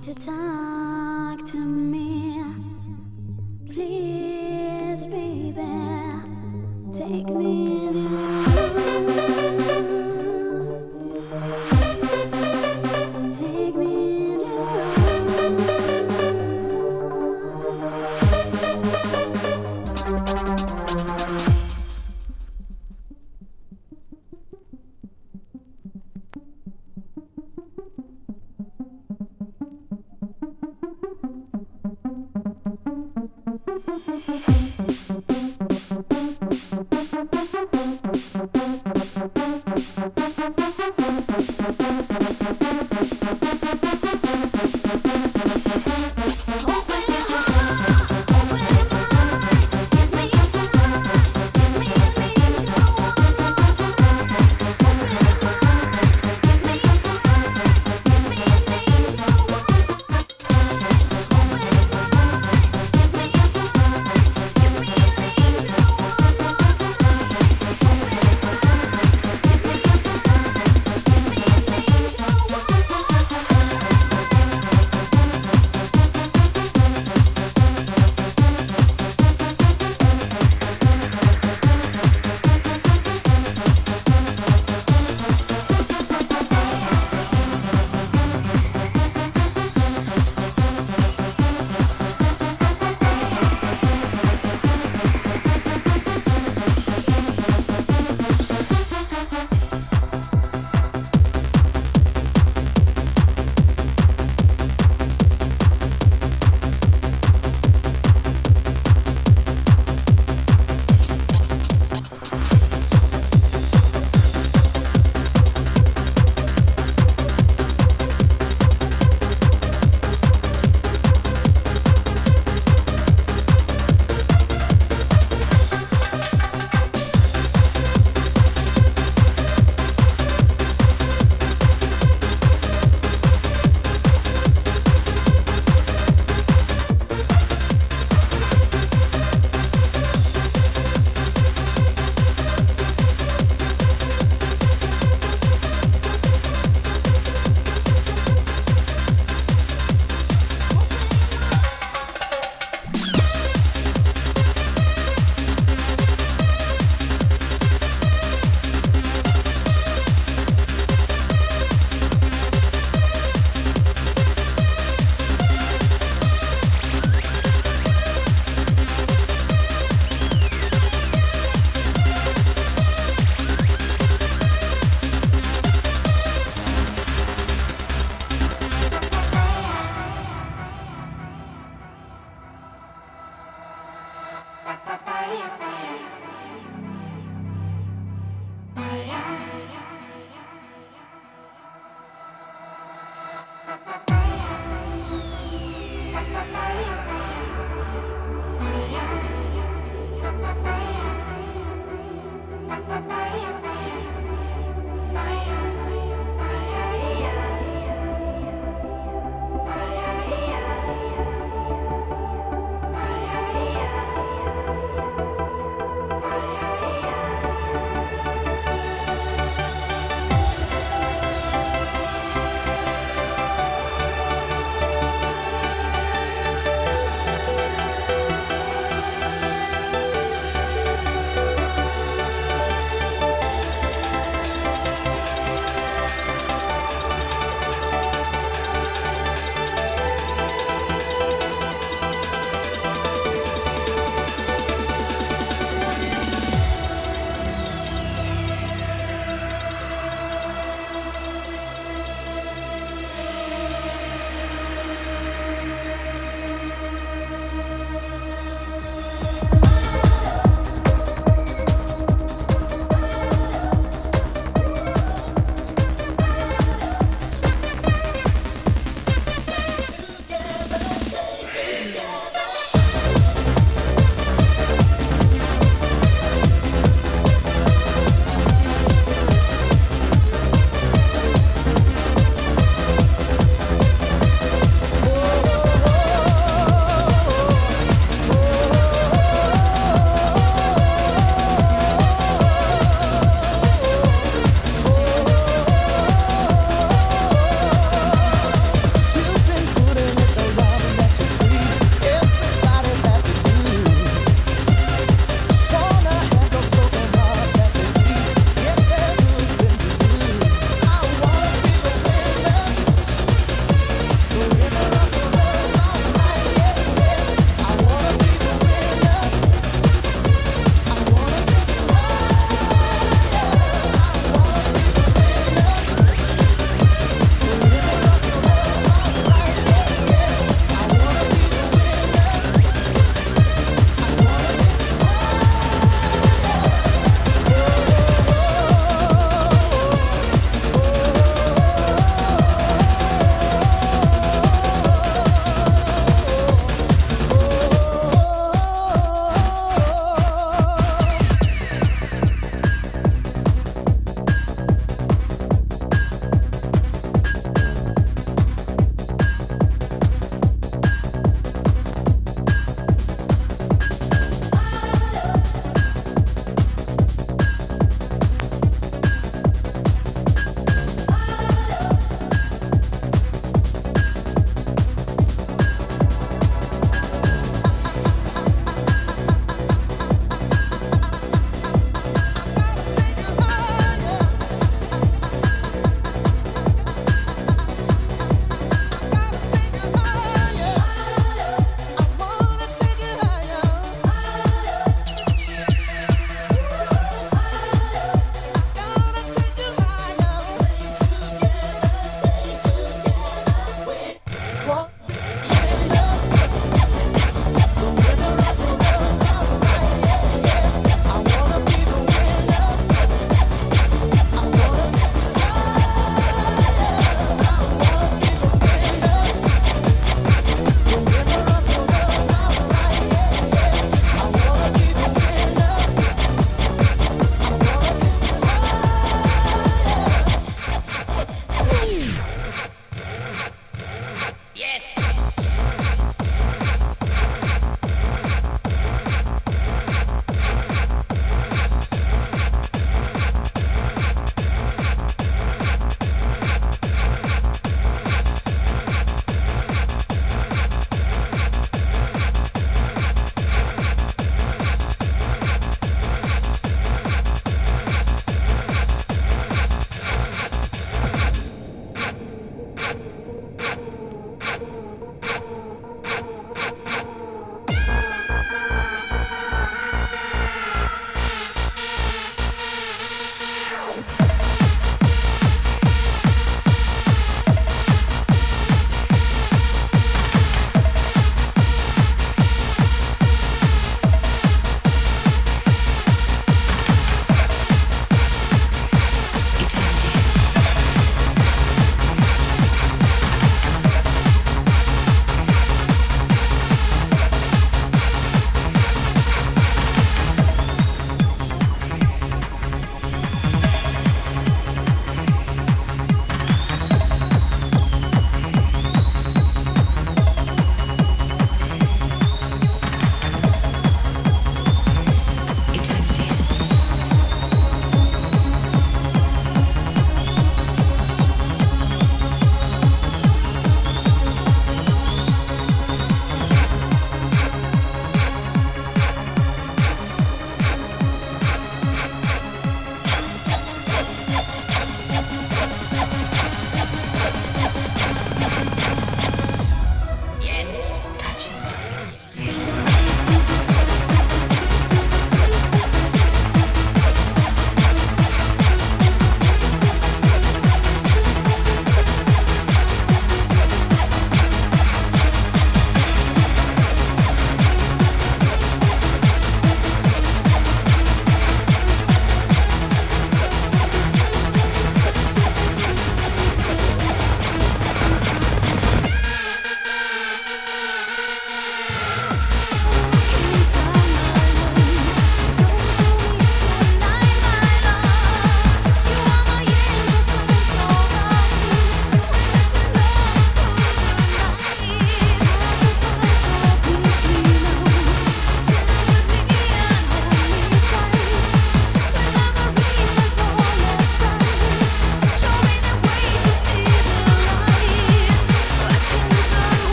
to 0.00 0.14
time. 0.14 0.37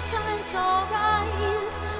silence 0.00 0.54
alright. 0.54 1.99